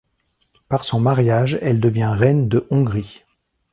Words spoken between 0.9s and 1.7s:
mariage,